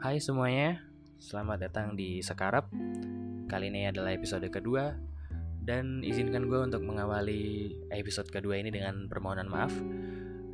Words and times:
Hai 0.00 0.16
semuanya, 0.16 0.80
selamat 1.20 1.68
datang 1.68 1.92
di 1.92 2.24
Sekarap. 2.24 2.72
Kali 3.52 3.68
ini 3.68 3.84
adalah 3.84 4.16
episode 4.16 4.48
kedua 4.48 4.96
dan 5.60 6.00
izinkan 6.00 6.48
gue 6.48 6.56
untuk 6.56 6.88
mengawali 6.88 7.68
episode 7.92 8.32
kedua 8.32 8.56
ini 8.56 8.72
dengan 8.72 9.12
permohonan 9.12 9.44
maaf 9.44 9.68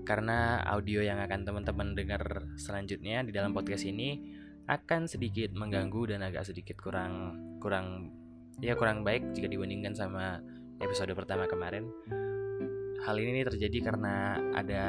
karena 0.02 0.66
audio 0.66 0.98
yang 0.98 1.23
akan 1.23 1.46
teman-teman 1.46 1.95
dengar 1.95 2.43
selanjutnya 2.59 3.23
di 3.23 3.30
dalam 3.30 3.55
podcast 3.55 3.87
ini 3.87 4.19
akan 4.66 5.06
sedikit 5.06 5.55
mengganggu 5.55 6.10
dan 6.10 6.27
agak 6.27 6.42
sedikit 6.42 6.83
kurang 6.83 7.38
kurang 7.62 8.10
ya 8.59 8.74
kurang 8.74 9.06
baik 9.06 9.30
jika 9.30 9.47
dibandingkan 9.47 9.95
sama 9.95 10.42
episode 10.83 11.15
pertama 11.15 11.47
kemarin. 11.47 11.87
Hal 13.06 13.15
ini 13.23 13.47
terjadi 13.47 13.95
karena 13.95 14.42
ada 14.59 14.84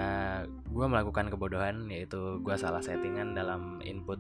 gue 0.50 0.86
melakukan 0.90 1.30
kebodohan 1.30 1.86
yaitu 1.94 2.42
gue 2.42 2.56
salah 2.58 2.82
settingan 2.82 3.38
dalam 3.38 3.78
input 3.86 4.18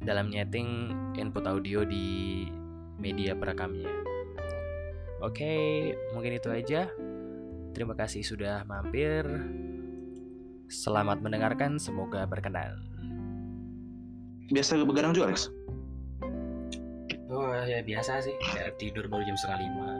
dalam 0.00 0.32
nyeting 0.32 0.92
input 1.20 1.44
audio 1.44 1.84
di 1.84 2.48
media 2.96 3.36
perekamnya. 3.36 3.88
Oke, 5.20 5.92
mungkin 6.16 6.40
itu 6.40 6.48
aja. 6.48 6.88
Terima 7.76 7.92
kasih 7.92 8.24
sudah 8.24 8.64
mampir. 8.64 9.22
Selamat 10.72 11.20
mendengarkan, 11.20 11.76
semoga 11.76 12.24
berkenan. 12.24 12.80
Biasa 14.48 14.80
begadang 14.82 15.12
juga, 15.12 15.30
Alex? 15.30 15.52
Oh 17.30 17.54
ya 17.62 17.78
biasa 17.86 18.26
sih, 18.26 18.34
kayak 18.42 18.74
tidur 18.82 19.06
baru 19.06 19.22
jam 19.22 19.38
setengah 19.38 19.62
lima. 19.62 19.90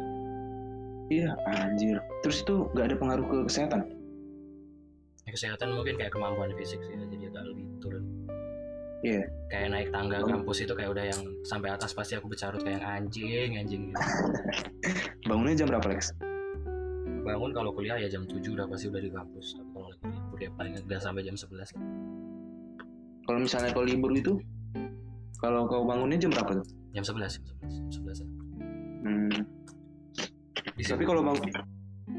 Iya, 1.14 1.30
anjir. 1.46 2.02
Terus 2.26 2.42
itu 2.42 2.66
gak 2.74 2.90
ada 2.90 2.96
pengaruh 2.98 3.26
ke 3.26 3.38
kesehatan? 3.46 3.86
Ya, 5.26 5.30
kesehatan 5.38 5.78
mungkin 5.78 5.94
kayak 5.94 6.10
kemampuan 6.10 6.50
fisik 6.58 6.82
sih, 6.82 6.94
jadi 6.98 7.30
agak 7.30 7.44
lebih 7.54 7.66
turun. 7.78 8.09
Iya. 9.00 9.24
Kayak 9.48 9.68
naik 9.72 9.88
tangga 9.90 10.20
Oh. 10.20 10.28
kampus 10.28 10.60
itu 10.60 10.72
kayak 10.76 10.90
udah 10.92 11.04
yang 11.08 11.20
sampai 11.42 11.72
atas 11.72 11.96
pasti 11.96 12.20
aku 12.20 12.28
bercarut 12.28 12.60
kayak 12.60 12.84
anjing, 12.84 13.56
anjing 13.56 13.88
gitu. 13.88 13.96
Bangunnya 15.28 15.56
jam 15.56 15.72
berapa, 15.72 15.86
Alex? 15.88 16.12
Bangun 17.20 17.52
kalau 17.52 17.72
kuliah 17.72 17.96
ya 17.96 18.08
jam 18.08 18.24
7 18.24 18.52
udah 18.52 18.68
pasti 18.68 18.88
udah 18.88 19.00
di 19.00 19.08
kampus. 19.08 19.56
Tapi 19.56 19.68
kalau 19.72 19.88
lagi 19.88 20.04
libur 20.04 20.38
ya 20.40 20.50
paling 20.52 20.72
nggak 20.84 21.00
sampai 21.00 21.22
jam 21.24 21.36
11. 21.36 21.72
Kalau 23.24 23.38
misalnya 23.38 23.70
kau 23.72 23.84
libur 23.84 24.10
itu, 24.12 24.32
kalau 25.38 25.64
kau 25.64 25.84
bangunnya 25.84 26.16
jam 26.18 26.32
berapa 26.32 26.60
tuh? 26.60 26.66
Jam 26.90 27.04
11, 27.06 27.38
jam 27.38 27.44
11, 27.62 27.76
jam 27.88 28.02
11. 28.04 28.24
Hmm. 29.00 29.30
Di 30.76 30.82
Tapi 30.82 31.04
kalau 31.04 31.22
bangun, 31.22 31.48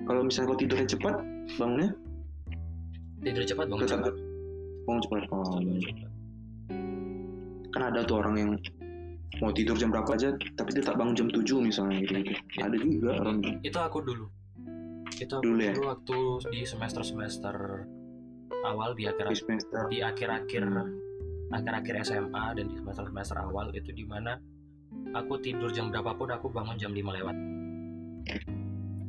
kalau 0.05 0.21
misalnya 0.21 0.47
kau 0.49 0.57
tidurnya 0.57 0.87
cepat, 0.87 1.15
bangunnya 1.57 1.89
tidur 3.21 3.43
cepat 3.45 3.65
bangun 3.69 3.85
tetap 3.85 3.99
cepat. 4.01 4.13
bangun 4.81 5.01
cepat. 5.01 5.21
Oh, 5.29 5.45
Bangun 5.59 5.77
cepat. 5.77 6.10
Kan 7.71 7.81
ada 7.91 8.03
tuh 8.03 8.19
orang 8.19 8.35
yang 8.37 8.51
mau 9.39 9.49
tidur 9.49 9.73
jam 9.79 9.89
berapa 9.89 10.11
aja, 10.13 10.35
tapi 10.59 10.69
tetap 10.75 10.99
bangun 10.99 11.15
jam 11.17 11.27
7 11.31 11.41
misalnya 11.63 12.03
gitu. 12.03 12.13
gitu. 12.21 12.59
Ada 12.61 12.75
juga 12.77 13.09
orang 13.23 13.37
Itu 13.63 13.79
aku 13.79 13.99
dulu. 14.03 14.25
Itu 15.17 15.33
aku 15.39 15.43
Dulu 15.43 15.55
dulu, 15.57 15.61
ya? 15.65 15.73
waktu 15.81 16.17
di 16.51 16.59
semester-semester 16.67 17.55
awal 18.61 18.93
di 18.93 19.09
akhir 19.09 19.25
di 19.31 19.37
semester. 19.37 19.89
di 19.89 19.97
akhir-akhir 20.05 20.63
akhir-akhir 21.51 21.93
SMA 22.05 22.45
dan 22.55 22.65
di 22.69 22.75
semester-semester 22.79 23.37
awal 23.41 23.73
itu 23.73 23.91
di 23.91 24.05
mana 24.05 24.37
aku 25.11 25.39
tidur 25.41 25.67
jam 25.73 25.89
berapapun 25.91 26.31
aku 26.31 26.47
bangun 26.51 26.77
jam 26.77 26.91
5 26.93 27.01
lewat. 27.01 27.35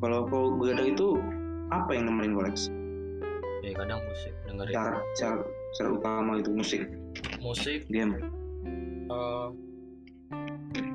Kalau 0.03 0.27
kau 0.27 0.51
begadang 0.59 0.99
itu 0.99 1.09
apa 1.71 1.95
yang 1.95 2.11
nemenin 2.11 2.35
Alex? 2.35 2.67
Ya 3.63 3.71
kadang 3.79 4.03
musik, 4.03 4.35
dengerin 4.43 4.75
Cara, 4.75 4.99
cara, 5.15 5.39
cara 5.79 5.89
utama 5.95 6.33
itu 6.43 6.51
musik, 6.51 6.83
musik. 7.39 7.87
game. 7.87 8.19
Eh, 9.13 9.49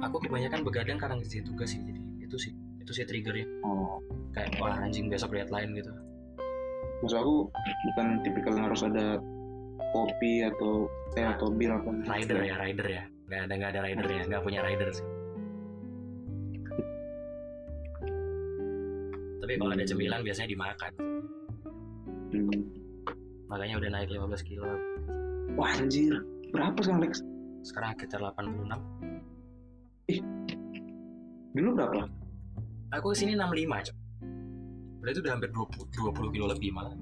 aku 0.02 0.18
kebanyakan 0.26 0.62
begadang 0.66 0.98
karena 0.98 1.16
ngerjain 1.22 1.46
tugas 1.46 1.74
sih. 1.74 1.82
Jadi 1.82 2.02
itu 2.26 2.38
sih 2.38 2.54
itu 2.82 2.92
sih 2.92 3.06
triggernya. 3.06 3.48
Oh. 3.64 4.02
Kayak 4.34 4.58
wah 4.62 4.76
anjing 4.80 5.12
besok 5.12 5.34
deadline 5.34 5.76
gitu. 5.76 5.92
Maksud 7.04 7.18
aku 7.22 7.36
bukan 7.94 8.08
tipikal 8.26 8.54
yang 8.58 8.66
harus 8.74 8.82
ada 8.82 9.22
kopi 9.94 10.46
atau 10.46 10.90
teh 11.14 11.26
atau 11.26 11.52
bir 11.54 11.72
apa. 11.74 11.90
Rider 12.10 12.40
ya, 12.42 12.56
rider 12.58 12.88
ya. 12.88 13.04
Nggak 13.28 13.42
ada 13.44 13.54
nggak 13.54 13.72
ada 13.76 13.82
rider 13.86 14.08
ya, 14.08 14.24
nggak 14.26 14.44
punya 14.44 14.60
rider 14.64 14.90
sih. 14.90 15.06
Tapi 19.44 19.54
kalau 19.56 19.72
ada 19.72 19.86
cemilan 19.86 20.22
biasanya 20.26 20.50
dimakan. 20.52 20.92
Hmm. 22.36 22.52
Makanya 23.48 23.76
udah 23.80 23.90
naik 23.96 24.10
15 24.12 24.44
kilo. 24.44 24.68
Wah 25.56 25.72
anjir, 25.80 26.20
berapa 26.52 26.76
sekarang 26.84 27.08
Lex? 27.08 27.24
Sekarang 27.68 27.92
sekitar 28.00 28.24
86. 28.24 28.80
Dulu 31.52 31.70
berapa? 31.76 32.08
Aku 32.96 33.12
ke 33.12 33.16
sini 33.20 33.36
65, 33.36 33.92
Cok. 33.92 33.98
Berarti 35.04 35.18
udah 35.20 35.32
hampir 35.36 35.50
20, 35.52 35.92
20 35.92 36.32
kilo 36.32 36.46
lebih 36.48 36.72
malah. 36.72 36.96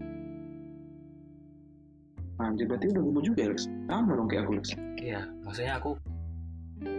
Anjir 2.42 2.66
berarti 2.68 2.92
udah 2.92 3.02
gemuk 3.06 3.24
juga 3.24 3.40
ya 3.46 3.50
Lex. 3.54 3.62
Sama 3.88 4.12
dong 4.18 4.28
kayak 4.28 4.44
aku 4.50 4.52
Lex. 4.60 4.66
Iya, 5.00 5.22
maksudnya 5.46 5.74
aku 5.80 5.92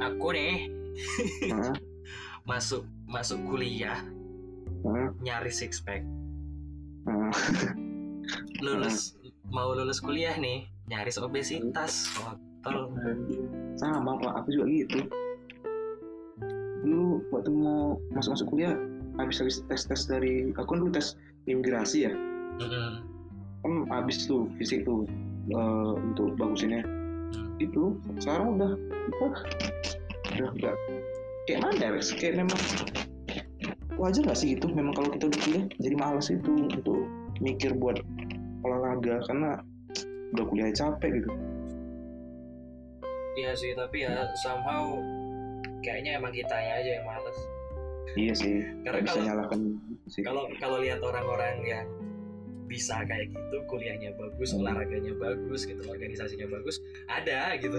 aku 0.00 0.26
nih 0.32 0.72
Heeh, 1.44 1.74
masuk 2.48 2.88
masuk 3.04 3.36
kuliah 3.44 4.00
heeh, 4.80 5.08
nyari 5.20 5.52
six 5.52 5.84
pack. 5.84 6.00
heeh. 7.04 7.34
Lulus 8.64 9.12
mau 9.54 9.76
lulus 9.76 10.00
kuliah 10.00 10.32
nih, 10.40 10.64
nyaris 10.88 11.20
obesitas. 11.20 12.08
Sama 13.76 14.18
pak, 14.18 14.32
aku 14.42 14.48
juga 14.54 14.64
gitu. 14.70 14.98
Dulu 16.86 17.22
waktu 17.34 17.50
mau 17.52 17.98
masuk-masuk 18.14 18.46
kuliah, 18.50 18.74
habis 19.18 19.38
habis 19.42 19.62
tes 19.66 19.82
tes 19.86 20.02
dari 20.06 20.50
aku 20.54 20.76
kan 20.76 20.78
dulu 20.82 20.90
tes 20.94 21.18
imigrasi 21.46 22.10
ya. 22.10 22.12
Kan 23.62 23.86
habis 23.90 24.26
tuh 24.26 24.50
fisik 24.58 24.86
tuh 24.86 25.06
eh, 25.50 25.92
untuk 25.94 26.34
bagusinnya. 26.40 26.82
Itu 27.62 27.96
sekarang 28.20 28.60
udah 28.60 28.72
wah, 29.20 29.36
udah 30.36 30.48
udah 30.60 30.74
kayak 31.48 31.60
mana 31.64 31.78
ya? 31.78 31.90
Kayak 32.18 32.44
memang 32.44 32.60
wajar 33.96 34.28
gak 34.28 34.38
sih 34.38 34.54
itu 34.56 34.68
memang 34.68 34.92
kalau 34.92 35.08
kita 35.08 35.24
udah 35.32 35.40
kuliah 35.40 35.64
jadi 35.80 35.96
malas 35.96 36.28
itu 36.28 36.52
untuk 36.52 37.08
mikir 37.40 37.72
buat 37.76 37.96
olahraga 38.60 39.24
karena 39.24 39.60
udah 40.36 40.44
kuliah 40.52 40.68
capek 40.76 41.22
gitu 41.22 41.30
Iya 43.36 43.52
sih, 43.52 43.70
tapi 43.72 44.02
ya 44.02 44.14
somehow 44.34 44.96
kayaknya 45.78 46.16
emang 46.16 46.32
kitanya 46.32 46.72
aja 46.74 46.90
yang 46.96 47.04
males. 47.04 47.38
iya 48.16 48.32
sih 48.32 48.64
Karena 48.80 48.96
nggak 48.96 49.04
bisa 49.04 49.12
kalau- 49.12 49.26
nyalakan 49.28 49.60
sih 50.06 50.22
Kalau 50.24 50.42
kalau 50.56 50.76
lihat 50.80 51.00
orang-orang 51.00 51.56
yang 51.62 51.84
bisa 52.64 53.04
kayak 53.04 53.28
gitu, 53.28 53.56
kuliahnya 53.68 54.10
bagus, 54.16 54.50
Hmm. 54.50 54.64
olahraganya 54.64 55.12
bagus, 55.14 55.60
gitu, 55.62 55.84
organisasinya 55.84 56.48
bagus, 56.48 56.80
ada 57.06 57.54
gitu. 57.56 57.76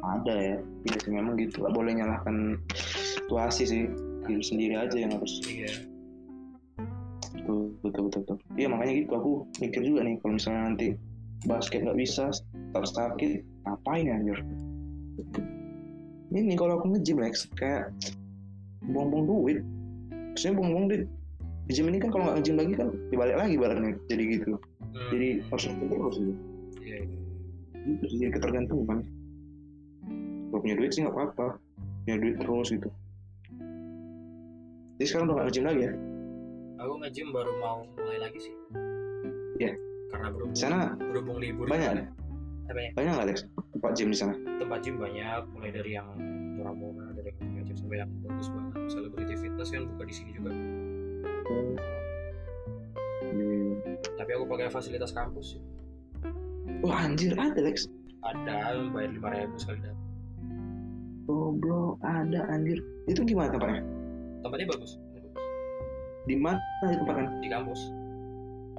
ada 0.00 0.34
ya 0.34 0.56
iya 0.82 0.96
sih 0.98 1.10
memang 1.10 1.36
gitu 1.36 1.62
gak 1.62 1.72
boleh 1.72 1.92
nyalahkan 1.94 2.56
situasi 2.74 3.62
sih 3.64 3.82
diri 4.22 4.42
sendiri 4.42 4.74
aja 4.74 4.96
yang 4.96 5.12
harus 5.12 5.38
Iya. 5.44 5.70
betul 7.34 7.72
betul 7.80 8.02
betul, 8.08 8.20
betul. 8.24 8.36
iya 8.54 8.66
makanya 8.66 8.92
gitu 8.98 9.12
aku 9.12 9.30
mikir 9.60 9.80
juga 9.80 10.00
nih 10.02 10.16
kalau 10.18 10.32
misalnya 10.34 10.62
nanti 10.66 10.88
basket 11.44 11.84
nggak 11.84 11.98
bisa 11.98 12.32
tetap 12.32 12.84
sakit 12.86 13.32
ngapain 13.62 14.04
ya 14.04 14.14
anjir 14.14 14.38
ini 16.34 16.54
kalau 16.54 16.78
aku 16.78 16.90
nge-gym 16.90 17.22
Lex 17.22 17.46
kayak 17.54 17.94
buang-buang 18.84 19.24
duit 19.24 19.58
maksudnya 20.34 20.54
buang-buang 20.58 20.86
duit 20.90 21.02
di 21.64 21.72
gym 21.72 21.88
ini 21.88 21.98
kan 21.98 22.10
kalau 22.10 22.28
nggak 22.28 22.36
nge-gym 22.42 22.56
lagi 22.58 22.72
kan 22.74 22.88
dibalik 23.08 23.36
lagi 23.38 23.54
barangnya 23.56 23.92
jadi 24.06 24.24
gitu 24.38 24.52
Hmm. 24.94 25.10
jadi 25.10 25.28
harus 25.50 25.64
terus 25.66 26.16
gitu 26.22 26.34
Iya. 26.78 26.96
gitu 27.82 28.04
sih, 28.06 28.18
jadi 28.22 28.30
ketergantungan 28.30 28.98
kalau 30.48 30.60
punya 30.62 30.78
duit 30.78 30.94
sih 30.94 31.02
nggak 31.02 31.14
apa-apa 31.14 31.58
punya 32.06 32.16
duit 32.22 32.34
terus 32.38 32.68
gitu 32.70 32.88
jadi 34.94 35.06
sekarang 35.10 35.24
udah 35.26 35.34
nggak 35.34 35.46
nge-gym 35.50 35.66
lagi 35.66 35.82
ya 35.82 35.92
Aku 36.74 36.92
nge-gym 37.00 37.28
baru 37.30 37.52
mau 37.58 37.86
mulai 37.96 38.18
lagi 38.18 38.38
sih. 38.38 38.54
Iya. 39.56 39.72
Karena 40.10 40.28
berhubung, 40.30 40.58
sana 40.58 40.92
berhubung 40.98 41.38
libur. 41.38 41.64
banyak 41.64 41.86
kan. 41.86 41.98
Banyak. 42.72 42.92
banyak 42.96 43.12
nggak 43.12 43.28
Lex 43.28 43.38
tempat 43.76 43.90
gym 43.98 44.08
di 44.08 44.18
sana 44.18 44.34
Tempat 44.54 44.78
gym 44.80 44.96
banyak, 44.96 45.42
mulai 45.52 45.70
dari 45.74 45.90
yang 45.92 46.08
murah-murah, 46.56 47.12
dari 47.12 47.34
yang 47.36 47.60
macam 47.60 47.76
sampai 47.76 48.00
yang 48.00 48.10
bagus 48.24 48.48
banget. 48.48 48.72
Celebrity 48.88 49.34
fitness 49.36 49.68
kan 49.74 49.82
buka 49.92 50.04
di 50.08 50.14
sini 50.14 50.30
juga. 50.32 50.50
Hmm. 51.44 51.76
Tapi 54.16 54.30
aku 54.30 54.44
pakai 54.48 54.72
fasilitas 54.72 55.12
kampus 55.12 55.58
sih. 55.58 55.62
wah 56.80 57.04
anjir 57.04 57.36
ada 57.36 57.60
Lex 57.60 57.84
Ada 58.24 58.80
bayar 58.88 59.10
lima 59.12 59.28
ribu 59.36 59.56
sekali 59.60 59.84
dapat. 59.84 60.00
Goblok, 61.28 62.00
ada 62.00 62.40
anjir. 62.48 62.80
Itu 63.04 63.20
gimana 63.28 63.52
tempatnya? 63.52 63.84
Tempatnya 64.40 64.66
bagus. 64.72 64.96
tempatnya 64.96 65.28
bagus. 65.28 65.44
Di 66.24 66.36
mana 66.40 66.86
ditempatkan? 66.88 67.26
Di 67.44 67.48
kampus. 67.52 67.80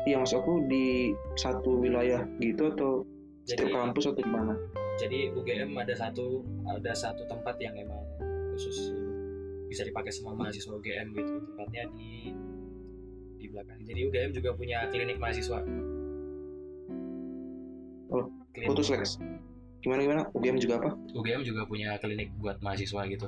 Iya, 0.10 0.16
maksud 0.22 0.38
aku 0.42 0.54
di 0.66 1.14
satu 1.38 1.78
wilayah 1.78 2.26
gitu 2.42 2.74
atau 2.74 3.06
Jadi 3.46 3.62
setiap 3.62 3.78
kampus 3.78 4.04
atau 4.10 4.18
di 4.18 4.26
mana? 4.28 4.54
jadi 4.96 5.28
UGM 5.32 5.76
ada 5.76 5.92
satu 5.92 6.40
ada 6.66 6.96
satu 6.96 7.28
tempat 7.28 7.60
yang 7.60 7.76
emang 7.76 8.00
khusus 8.56 8.96
bisa 9.68 9.84
dipakai 9.84 10.08
semua 10.08 10.32
mahasiswa 10.32 10.72
UGM 10.72 11.12
gitu 11.12 11.36
tempatnya 11.52 11.84
di 11.92 12.32
di 13.36 13.46
belakang 13.52 13.76
jadi 13.84 14.00
UGM 14.08 14.32
juga 14.32 14.56
punya 14.56 14.88
klinik 14.88 15.20
mahasiswa 15.20 15.60
Oh, 18.08 18.24
Klinik- 18.50 18.70
Putus 18.72 18.88
Lex. 18.88 19.20
Gimana 19.82 20.00
gimana? 20.00 20.22
UGM 20.32 20.58
juga 20.58 20.80
apa? 20.80 20.90
UGM 21.12 21.42
juga 21.44 21.68
punya 21.68 21.98
klinik 22.00 22.32
buat 22.40 22.58
mahasiswa 22.64 23.02
gitu 23.06 23.28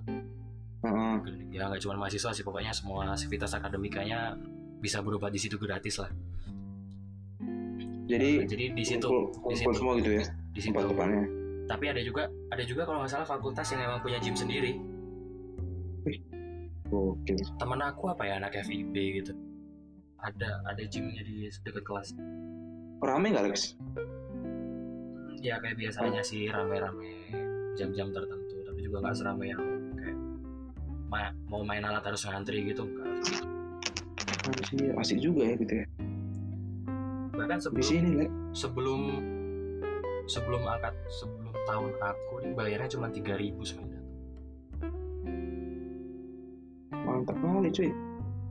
Heeh. 0.82 1.14
klinik 1.20 1.48
ya 1.52 1.68
nggak 1.68 1.82
cuma 1.84 2.00
mahasiswa 2.00 2.32
sih 2.32 2.42
pokoknya 2.42 2.72
semua 2.72 3.12
sivitas 3.14 3.52
akademikanya 3.52 4.40
bisa 4.80 5.02
berobat 5.02 5.30
di 5.30 5.42
situ 5.42 5.60
gratis 5.60 6.00
lah 6.00 6.08
Jadi 8.08 8.30
jadi 8.48 8.66
di 8.72 8.84
situ 8.88 9.04
kumpul, 9.04 9.52
di 9.52 9.56
situ 9.60 9.72
semua 9.76 9.94
gitu 10.00 10.12
ya 10.16 10.24
di 10.56 10.60
situ 10.64 10.72
tempat-tempatnya. 10.72 11.24
tapi 11.68 11.86
ada 11.92 12.02
juga 12.02 12.24
ada 12.48 12.64
juga 12.64 12.82
kalau 12.88 13.04
nggak 13.04 13.12
salah 13.12 13.28
fakultas 13.28 13.68
yang 13.70 13.84
emang 13.84 14.00
punya 14.00 14.18
gym 14.18 14.32
sendiri 14.34 14.80
Oke. 16.88 17.36
temen 17.60 17.80
aku 17.84 18.08
apa 18.08 18.24
ya 18.24 18.40
anak 18.40 18.56
FIB 18.64 18.96
gitu 19.20 19.36
ada 20.18 20.64
ada 20.64 20.84
gymnya 20.88 21.20
di 21.22 21.52
dekat 21.52 21.84
kelas 21.84 22.16
Rame 22.98 23.28
nggak 23.30 23.44
Lex? 23.52 23.76
ya 25.38 25.60
kayak 25.62 25.78
biasanya 25.78 26.24
sih 26.24 26.48
rame-rame 26.48 27.06
jam-jam 27.76 28.10
tertentu 28.10 28.58
tapi 28.64 28.80
juga 28.82 29.04
nggak 29.04 29.16
serame 29.20 29.46
yang 29.52 29.62
kayak 30.00 30.18
ma- 31.12 31.36
mau 31.46 31.62
main 31.62 31.84
alat 31.84 32.02
harus 32.02 32.24
ngantri 32.24 32.64
gitu 32.66 32.88
Anjir, 34.48 34.96
asik 34.96 35.20
juga 35.20 35.44
ya 35.44 35.56
gitu 35.60 35.74
ya. 35.76 35.86
Bahkan 37.38 37.62
Di 37.62 37.64
sebelum 37.70 37.86
sini 37.86 38.10
Lex. 38.18 38.30
sebelum 38.58 39.02
sebelum 40.26 40.62
angkat 40.66 40.94
sebelum 41.08 41.54
tahun 41.70 41.92
aku 42.02 42.34
nih 42.44 42.54
bayarnya 42.58 42.90
cuma 42.90 43.08
3000 43.14 43.54
sebenarnya 43.62 43.98
Mantap 47.08 47.40
kali 47.40 47.72
cuy. 47.72 47.90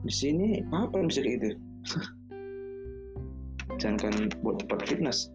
Di 0.01 0.13
sini 0.13 0.65
apa 0.73 0.97
yang 0.97 1.07
bisa 1.13 1.21
kayak 1.21 1.35
gitu? 1.37 1.49
Jangan 3.81 4.33
buat 4.41 4.65
tempat 4.65 4.89
fitness. 4.89 5.29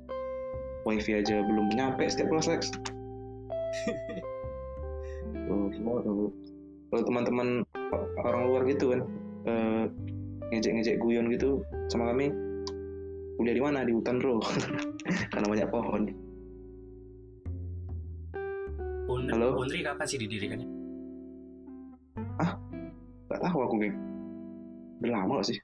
Wifi 0.82 1.22
aja 1.22 1.46
belum 1.46 1.70
nyampe 1.70 2.02
setiap 2.10 2.34
kelas 2.34 2.50
Lex. 2.50 2.62
Kalau 6.92 7.02
teman-teman 7.08 7.62
orang 8.26 8.42
luar 8.50 8.62
gitu 8.66 8.90
kan, 8.92 9.00
eh, 9.46 9.84
ngejek-ngejek 10.50 11.00
guyon 11.00 11.30
gitu 11.32 11.62
sama 11.88 12.10
kami, 12.12 12.34
kuliah 13.38 13.54
di 13.56 13.62
mana? 13.62 13.78
Di 13.86 13.92
hutan 13.94 14.16
bro, 14.20 14.38
karena 15.32 15.46
banyak 15.46 15.68
pohon. 15.70 16.02
Un 19.12 19.22
Halo? 19.28 19.60
Unri 19.60 19.84
kapan 19.84 20.06
sih 20.08 20.16
didirikannya 20.16 20.68
Gak 23.28 23.40
tahu 23.44 23.58
aku 23.64 23.74
geng. 23.80 23.96
Udah 25.04 25.10
lama 25.20 25.40
gak 25.42 25.52
sih? 25.52 25.58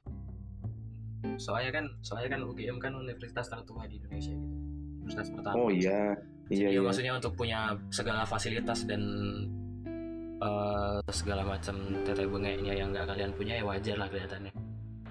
soalnya 1.39 1.71
kan 1.71 1.85
soalnya 2.03 2.39
kan 2.39 2.41
UGM 2.47 2.79
kan 2.83 2.93
universitas 2.95 3.47
tertua 3.47 3.87
di 3.87 3.99
Indonesia 3.99 4.35
gitu 4.35 4.57
universitas 5.03 5.29
pertama 5.35 5.55
Oh 5.55 5.71
iya, 5.71 6.15
iya 6.51 6.67
Iya, 6.69 6.79
iya. 6.79 6.81
maksudnya 6.83 7.13
untuk 7.15 7.33
punya 7.39 7.75
segala 7.95 8.23
fasilitas 8.27 8.87
dan 8.89 9.03
eh, 10.39 10.99
segala 11.11 11.43
macam 11.47 11.77
tete 12.07 12.25
bengeknya 12.27 12.75
yang 12.75 12.91
nggak 12.91 13.07
kalian 13.07 13.31
punya 13.35 13.61
ya 13.61 13.65
wajar 13.67 13.97
lah 14.01 14.09
kelihatannya. 14.09 14.53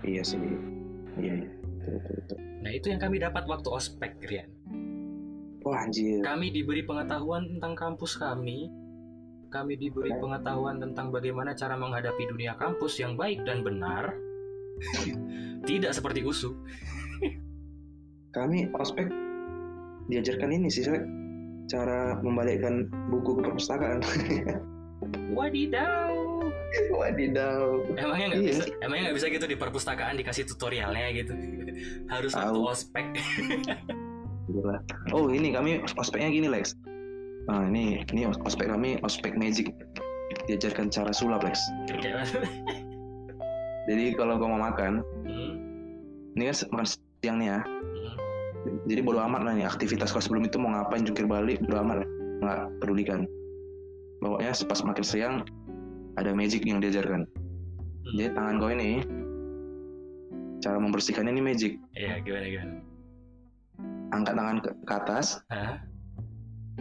Iya 0.02 0.22
sih. 0.26 0.40
Iya 1.20 1.34
iya. 1.44 1.50
Betul, 1.78 1.92
betul, 2.00 2.16
betul. 2.24 2.40
Nah 2.68 2.76
itu 2.76 2.92
yang 2.92 3.00
kami 3.00 3.24
dapat 3.24 3.48
waktu 3.48 3.72
ospek, 3.72 4.20
Rian. 4.28 4.52
Wah 5.64 5.88
anjir. 5.88 6.20
Kami 6.20 6.52
diberi 6.52 6.84
pengetahuan 6.84 7.48
tentang 7.48 7.80
kampus 7.80 8.20
kami. 8.20 8.68
Kami 9.48 9.80
diberi 9.80 10.12
pengetahuan 10.12 10.76
tentang 10.76 11.16
bagaimana 11.16 11.56
cara 11.56 11.80
menghadapi 11.80 12.28
dunia 12.28 12.60
kampus 12.60 13.00
yang 13.00 13.16
baik 13.16 13.48
dan 13.48 13.64
benar. 13.64 14.12
Tidak 15.68 15.96
seperti 15.96 16.28
USU. 16.28 16.60
Kami 18.36 18.68
ospek 18.76 19.08
diajarkan 20.12 20.52
ini 20.52 20.68
sih, 20.68 20.84
cara 21.72 22.20
membalikkan 22.20 22.92
buku 23.08 23.40
ke 23.40 23.42
perpustakaan. 23.48 24.04
Wadidaw. 25.40 26.07
Wadidaw. 27.00 27.84
Emangnya 27.94 28.26
nggak 28.32 28.42
Iya. 28.42 28.52
bisa? 28.52 28.64
Emangnya 28.80 29.04
nggak 29.10 29.18
bisa 29.18 29.28
gitu 29.30 29.46
di 29.46 29.56
perpustakaan 29.56 30.16
dikasih 30.16 30.44
tutorialnya 30.46 31.08
gitu? 31.14 31.34
Harus 32.14 32.32
waktu 32.34 32.54
Tahu. 32.54 32.68
ospek. 32.68 33.06
Gila. 34.48 34.80
Oh 35.12 35.28
ini 35.28 35.52
kami 35.52 35.72
ospeknya 35.96 36.30
gini 36.30 36.48
Lex. 36.48 36.74
Nah 37.48 37.68
ini 37.68 38.04
ini 38.12 38.28
ospek 38.28 38.68
kami 38.68 38.96
ospek 39.02 39.36
magic 39.36 39.72
diajarkan 40.46 40.88
cara 40.88 41.12
sulap 41.12 41.44
Lex. 41.44 41.60
Jadi 43.88 44.04
kalau 44.16 44.36
kau 44.36 44.48
mau 44.48 44.60
makan, 44.62 45.00
Hmm, 45.24 45.52
ini 46.36 46.52
kan 46.52 46.56
makan 46.76 46.88
siang 47.24 47.38
nih 47.40 47.48
ya. 47.50 47.60
hmm. 47.64 48.16
Jadi 48.88 49.00
bodo 49.00 49.20
amat 49.24 49.42
lah 49.44 49.54
nih 49.56 49.64
aktivitas 49.64 50.12
kau 50.12 50.20
sebelum 50.20 50.44
itu 50.44 50.60
mau 50.60 50.76
ngapain 50.76 51.04
jungkir 51.04 51.24
balik 51.24 51.64
bodo 51.64 51.80
amat 51.84 52.04
nggak 52.44 52.60
pedulikan. 52.80 53.24
Pokoknya 54.20 54.52
pas 54.68 54.80
makan 54.84 55.06
siang 55.06 55.36
ada 56.18 56.34
magic 56.34 56.66
yang 56.66 56.82
diajarkan. 56.82 57.30
Jadi 58.18 58.34
tangan 58.34 58.58
kau 58.58 58.74
ini 58.74 59.06
cara 60.60 60.78
membersihkannya 60.82 61.38
ini 61.38 61.44
magic. 61.44 61.74
Iya, 61.94 62.20
gimana 62.26 62.46
gimana? 62.50 62.74
Angkat 64.16 64.34
tangan 64.34 64.58
ke, 64.64 64.70
ke 64.88 64.94
atas, 64.94 65.28
Hah? 65.54 65.78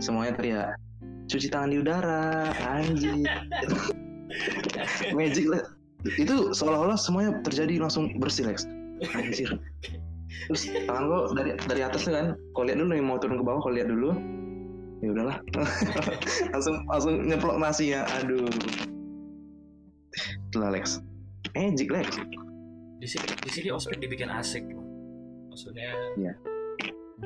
semuanya 0.01 0.33
teriak 0.39 0.69
cuci 1.27 1.51
tangan 1.51 1.75
di 1.75 1.79
udara 1.83 2.55
anjing. 2.65 3.27
Magic 5.19 5.47
lah. 5.51 5.63
Itu 6.19 6.55
seolah-olah 6.55 6.95
semuanya 6.95 7.43
terjadi 7.43 7.83
langsung 7.83 8.15
bersih 8.23 8.47
Lex. 8.47 8.69
Anjir. 9.13 9.59
Terus 10.47 10.63
tangan 10.87 11.05
lo 11.11 11.19
dari 11.35 11.59
dari 11.67 11.83
atas 11.83 12.07
tuh 12.07 12.15
kan 12.15 12.39
kau 12.55 12.63
lihat 12.63 12.79
dulu 12.79 12.95
nih 12.95 13.03
mau 13.03 13.19
turun 13.19 13.43
ke 13.43 13.45
bawah 13.45 13.61
kau 13.61 13.75
lihat 13.75 13.91
dulu. 13.91 14.15
Ya 15.03 15.13
udahlah. 15.13 15.37
Langsung 16.55 16.87
langsung 16.89 17.15
nyeplok 17.27 17.59
nasi 17.61 17.93
ya 17.93 18.09
aduh 18.23 18.49
itulah 20.49 20.71
Lex 20.71 21.01
magic 21.53 21.89
Lex 21.89 22.09
Di 22.97 23.07
sini 23.07 23.29
di 23.37 23.51
sini 23.53 23.69
ospek 23.71 24.01
dibikin 24.01 24.33
asik. 24.33 24.65
Maksudnya 25.53 25.93
Iya. 26.17 26.33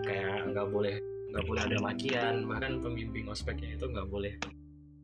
kayak 0.02 0.50
nggak 0.50 0.66
boleh 0.70 0.99
nggak 1.30 1.44
boleh 1.47 1.62
ada 1.62 1.78
makian, 1.78 2.42
bahkan 2.47 2.82
pembimbing 2.82 3.30
ospeknya 3.30 3.78
itu 3.78 3.87
nggak 3.87 4.06
boleh 4.06 4.35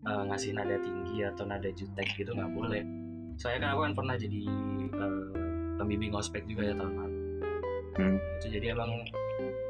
eh, 0.02 0.23
ngasih 0.26 0.55
nada 0.55 0.75
tinggi 0.78 1.23
atau 1.23 1.47
nada 1.47 1.71
jutek 1.71 2.07
gitu 2.14 2.31
nggak 2.31 2.50
boleh. 2.50 2.83
Saya 3.37 3.59
kan 3.59 3.75
aku 3.75 3.87
kan 3.87 3.95
pernah 3.95 4.14
jadi 4.14 4.40
eh, 4.90 5.26
pembimbing 5.78 6.14
ospek 6.14 6.43
juga 6.47 6.66
ya 6.66 6.75
tahun 6.75 6.95
lalu. 6.95 7.16
Hmm. 7.97 8.16
Itu 8.38 8.47
jadi 8.50 8.66
emang 8.75 8.90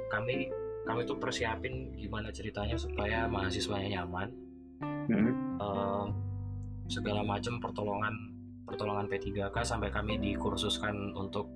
kami 0.08 0.49
kami 0.87 1.00
tuh 1.04 1.18
persiapin 1.18 1.92
gimana 1.92 2.30
ceritanya 2.30 2.78
supaya 2.78 3.26
mahasiswanya 3.26 4.00
nyaman, 4.00 4.28
Hmm. 5.12 5.32
eh, 5.61 6.04
segala 6.87 7.23
macam 7.23 7.59
pertolongan 7.59 8.14
pertolongan 8.66 9.07
P3K 9.07 9.57
sampai 9.62 9.90
kami 9.95 10.19
dikursuskan 10.19 11.14
untuk 11.14 11.47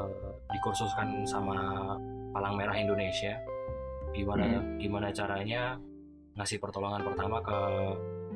eh, 0.00 0.32
dikursuskan 0.56 1.24
sama 1.28 1.56
Palang 2.32 2.56
Merah 2.56 2.76
Indonesia. 2.76 3.36
Gimana 4.12 4.64
gimana 4.80 5.12
caranya 5.12 5.76
ngasih 6.36 6.60
pertolongan 6.60 7.04
pertama 7.04 7.40
ke 7.40 7.58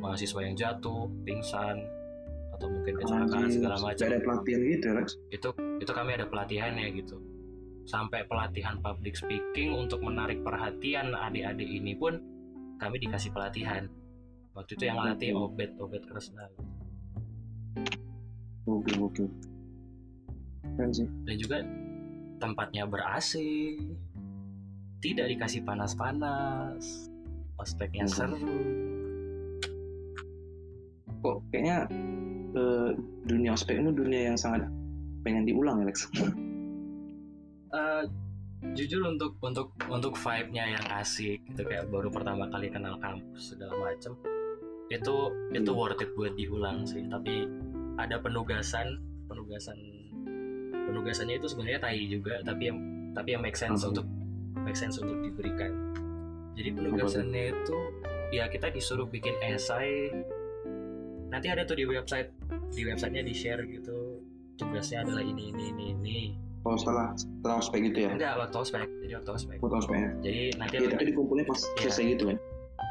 mahasiswa 0.00 0.40
yang 0.40 0.56
jatuh, 0.56 1.08
pingsan 1.24 1.76
atau 2.56 2.66
mungkin 2.68 2.92
kecelakaan 3.00 3.48
Anjir, 3.48 3.56
segala 3.56 3.76
macam. 3.80 4.04
ada 4.04 4.18
pelatihan 4.20 4.60
gitu 4.60 4.88
Lex 4.92 5.08
itu 5.32 5.48
itu 5.80 5.92
kami 5.92 6.10
ada 6.16 6.26
pelatihannya 6.28 6.86
gitu. 6.96 7.16
Sampai 7.88 8.28
pelatihan 8.28 8.76
public 8.84 9.16
speaking 9.16 9.72
untuk 9.72 10.04
menarik 10.04 10.44
perhatian 10.44 11.16
adik-adik 11.16 11.66
ini 11.68 11.96
pun 11.96 12.20
kami 12.76 12.96
dikasih 13.00 13.32
pelatihan 13.32 13.88
waktu 14.60 14.76
itu 14.76 14.84
yang 14.84 15.00
latih 15.00 15.32
obet 15.32 15.72
obet 15.80 16.04
Kresna. 16.04 16.44
Oke 18.68 18.92
oke. 19.00 19.24
Kan 20.76 20.92
sih. 20.92 21.08
Dan 21.24 21.36
juga 21.40 21.58
tempatnya 22.36 22.84
ber 22.84 23.00
AC 23.02 23.40
tidak 25.00 25.32
dikasih 25.32 25.64
panas-panas. 25.64 27.08
Ospeknya 27.56 28.04
Mhm. 28.04 28.12
seru. 28.12 28.58
Kok 31.20 31.36
kayaknya 31.52 31.78
eh, 32.50 32.90
dunia 33.24 33.54
ospek 33.54 33.78
ini 33.78 33.94
dunia 33.94 34.20
yang 34.32 34.38
sangat 34.40 34.66
pengen 35.22 35.46
diulang 35.46 35.80
ya 35.80 35.86
Lex? 35.86 36.08
Eh, 37.70 38.02
jujur 38.74 39.06
untuk 39.06 39.38
untuk 39.38 39.70
untuk 39.86 40.18
vibe-nya 40.18 40.74
yang 40.74 40.84
asik 40.98 41.38
gitu 41.46 41.62
kayak 41.62 41.86
baru 41.86 42.10
pertama 42.10 42.50
kali 42.50 42.66
kenal 42.66 42.98
kampus 42.98 43.54
segala 43.54 43.72
macem 43.78 44.18
itu 44.90 45.14
itu 45.52 45.70
Hmm. 45.70 45.78
worth 45.78 46.02
it 46.02 46.10
buat 46.12 46.34
diulang 46.34 46.82
sih 46.82 47.06
tapi 47.06 47.46
ada 47.96 48.18
penugasan 48.18 48.98
penugasan 49.24 49.78
penugasannya 50.84 51.38
itu 51.38 51.46
sebenarnya 51.46 51.78
tai 51.80 52.02
juga 52.04 52.42
tapi 52.42 52.62
yang 52.66 52.78
tapi 53.12 53.28
yang 53.32 53.40
make 53.40 53.54
sense 53.54 53.80
Hmm. 53.80 53.94
untuk 53.94 54.06
make 54.58 54.74
sense 54.74 54.98
untuk 54.98 55.14
diberikan 55.20 55.70
jadi 56.52 56.74
penugasannya 56.74 57.54
itu 57.54 57.78
ya 58.30 58.46
kita 58.46 58.66
disuruh 58.68 59.06
bikin 59.06 59.34
esai 59.40 60.10
nanti 61.28 61.46
ada 61.46 61.62
tuh 61.62 61.78
di 61.78 61.86
website 61.86 62.34
di 62.68 62.82
websitenya 62.82 63.22
di 63.22 63.30
share 63.32 63.62
gitu 63.64 64.18
tugasnya 64.56 65.06
adalah 65.06 65.22
ini 65.22 65.50
ini 65.50 65.64
ini 65.70 65.86
ini 65.94 66.18
Oh 66.60 66.76
salah, 66.76 67.16
setelah 67.16 67.56
ospek 67.56 67.88
gitu 67.88 68.04
ya? 68.04 68.10
enggak 68.12 68.36
waktu 68.36 68.56
ospek 68.58 68.84
jadi 69.00 69.12
waktu 69.16 69.30
ospek 69.32 69.56
ospek 69.64 69.96
ya? 69.96 70.10
jadi 70.20 70.42
nanti 70.60 70.74
lu- 70.76 70.92
tapi 70.92 71.04
dikumpulnya 71.08 71.44
pas 71.48 71.56
Iya. 71.56 71.72
selesai 71.80 72.04
gitu 72.12 72.24
kan? 72.28 72.36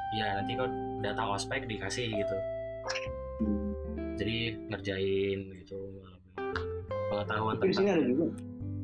ya 0.10 0.27
nanti 0.34 0.51
kalau 0.58 0.72
datang 1.00 1.32
ospek 1.32 1.65
dikasih 1.65 2.12
gitu 2.12 2.36
jadi 4.20 4.38
ngerjain 4.68 5.39
gitu 5.63 5.79
pengetahuan 7.10 7.56
Tapi 7.58 7.72
di 7.72 7.75
sini 7.75 7.89
tentang 7.89 7.98
ada 7.98 8.06
juga, 8.06 8.25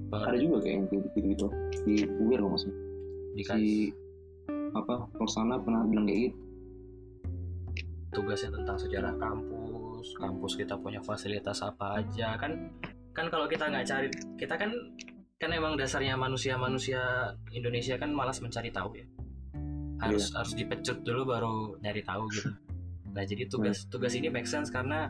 peng- 0.10 0.26
ada 0.26 0.38
juga 0.40 0.58
kayak 0.64 0.74
yang 0.74 0.86
gitu 0.90 1.08
gitu. 1.22 1.48
Di 1.86 1.96
UIR 2.10 2.40
loh 2.42 2.50
maksudnya. 2.56 2.78
dikasih 3.36 3.62
Si 3.62 3.94
apa 4.72 4.94
Rosana 5.16 5.56
pernah 5.60 5.84
bilang 5.86 6.08
kayak 6.08 6.20
gitu. 6.32 6.38
tugasnya 8.16 8.50
tentang 8.56 8.78
sejarah 8.80 9.14
kampus 9.20 10.08
kampus 10.16 10.54
kita 10.56 10.80
punya 10.80 11.04
fasilitas 11.04 11.60
apa 11.60 12.00
aja 12.00 12.40
kan 12.40 12.72
kan 13.12 13.28
kalau 13.28 13.44
kita 13.44 13.68
nggak 13.68 13.84
cari 13.84 14.08
kita 14.40 14.56
kan 14.56 14.72
kan 15.36 15.52
emang 15.52 15.76
dasarnya 15.76 16.16
manusia 16.16 16.56
manusia 16.56 17.04
Indonesia 17.52 18.00
kan 18.00 18.16
malas 18.16 18.40
mencari 18.40 18.72
tahu 18.72 18.96
ya 18.96 19.04
harus 20.02 20.32
harus 20.36 20.54
dipecut 20.54 21.02
dulu 21.04 21.22
baru 21.28 21.56
nyari 21.80 22.02
tahu 22.04 22.28
gitu. 22.32 22.52
Nah 23.16 23.24
jadi 23.24 23.48
tugas 23.48 23.88
tugas 23.88 24.12
ini 24.16 24.28
make 24.28 24.48
sense 24.48 24.68
karena 24.68 25.08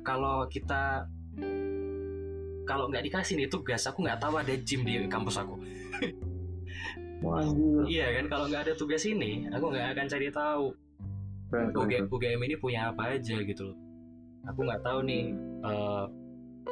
kalau 0.00 0.48
kita 0.48 1.04
kalau 2.64 2.88
nggak 2.88 3.04
dikasih 3.10 3.34
nih 3.36 3.48
tugas 3.50 3.84
aku 3.84 4.06
nggak 4.06 4.22
tahu 4.22 4.40
ada 4.40 4.54
gym 4.64 4.86
di 4.86 5.04
kampus 5.10 5.36
aku. 5.42 5.60
Wah, 7.20 7.44
iya 7.84 8.16
kan 8.16 8.32
kalau 8.32 8.48
nggak 8.48 8.70
ada 8.70 8.74
tugas 8.78 9.04
ini 9.04 9.44
aku 9.52 9.68
nggak 9.68 9.92
akan 9.96 10.06
cari 10.08 10.28
tahu. 10.32 10.66
UGM 12.08 12.40
ini 12.46 12.56
punya 12.56 12.94
apa 12.94 13.18
aja 13.18 13.36
gitu 13.42 13.74
loh. 13.74 13.78
Aku 14.48 14.64
nggak 14.64 14.80
tahu 14.80 15.04
nih 15.04 15.34
eh, 15.66 16.04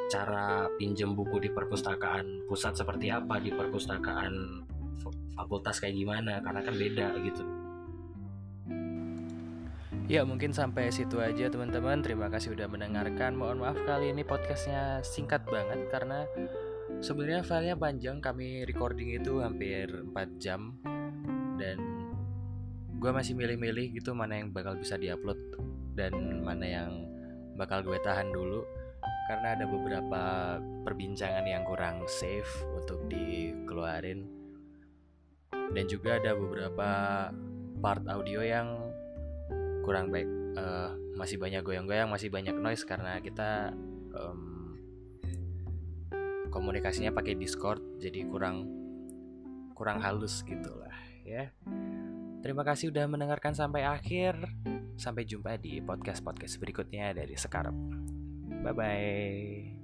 cara 0.09 0.65
pinjem 0.79 1.13
buku 1.13 1.37
di 1.37 1.49
perpustakaan 1.53 2.49
pusat 2.49 2.73
seperti 2.73 3.13
apa 3.13 3.37
di 3.37 3.53
perpustakaan 3.53 4.65
fakultas 5.39 5.79
kayak 5.79 5.95
gimana 5.95 6.43
karena 6.43 6.59
kan 6.59 6.75
beda 6.75 7.07
gitu. 7.23 7.43
Ya 10.09 10.25
mungkin 10.25 10.51
sampai 10.51 10.89
situ 10.89 11.21
aja 11.21 11.53
teman-teman. 11.53 12.01
Terima 12.01 12.27
kasih 12.33 12.57
udah 12.57 12.65
mendengarkan. 12.65 13.37
Mohon 13.37 13.61
maaf 13.61 13.79
kali 13.85 14.09
ini 14.09 14.25
podcastnya 14.25 15.05
singkat 15.05 15.45
banget 15.45 15.85
Karena 15.93 16.25
sebenarnya 16.97 17.45
filenya 17.45 17.77
panjang. 17.77 18.17
Kami 18.17 18.65
recording 18.65 19.13
itu 19.13 19.37
hampir 19.37 19.85
4 19.85 20.41
jam. 20.41 20.81
Dan 21.61 21.77
gue 22.97 23.11
masih 23.13 23.37
milih-milih 23.37 24.01
gitu 24.01 24.17
mana 24.17 24.41
yang 24.41 24.49
bakal 24.49 24.81
bisa 24.81 24.97
diupload 24.97 25.37
dan 25.93 26.41
mana 26.41 26.65
yang 26.65 27.05
bakal 27.53 27.85
gue 27.85 28.01
tahan 28.01 28.33
dulu. 28.33 28.65
Karena 29.29 29.53
ada 29.53 29.69
beberapa 29.69 30.21
perbincangan 30.89 31.45
yang 31.45 31.61
kurang 31.69 32.01
safe 32.09 32.65
untuk 32.73 33.05
dikeluarin 33.13 34.38
dan 35.51 35.85
juga 35.85 36.17
ada 36.17 36.33
beberapa 36.33 36.89
part 37.79 38.03
audio 38.09 38.41
yang 38.41 38.67
kurang 39.85 40.13
baik 40.13 40.39
Eh, 40.59 40.91
masih 41.13 41.35
banyak 41.35 41.61
goyang-goyang 41.61 42.07
masih 42.07 42.31
banyak 42.31 42.55
noise 42.55 42.87
karena 42.87 43.19
kita 43.19 43.75
em, 44.15 44.41
komunikasinya 46.47 47.11
pakai 47.11 47.35
Discord 47.35 47.83
jadi 47.99 48.23
kurang 48.23 48.65
kurang 49.75 49.99
halus 49.99 50.41
gitulah 50.47 50.95
ya 51.27 51.51
Terima 52.39 52.63
kasih 52.63 52.87
udah 52.95 53.03
mendengarkan 53.03 53.51
sampai 53.51 53.83
akhir. 53.83 54.39
Sampai 54.95 55.27
jumpa 55.27 55.59
di 55.59 55.83
podcast-podcast 55.83 56.55
berikutnya 56.55 57.11
dari 57.11 57.35
Sekarang. 57.35 57.75
Bye 58.63 58.71
bye. 58.71 59.78